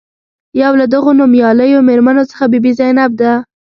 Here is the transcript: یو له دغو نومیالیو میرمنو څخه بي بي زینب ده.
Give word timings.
یو 0.61 0.71
له 0.79 0.85
دغو 0.93 1.11
نومیالیو 1.19 1.85
میرمنو 1.89 2.23
څخه 2.31 2.45
بي 2.51 2.59
بي 2.63 2.71
زینب 2.79 3.11
ده. 3.21 3.33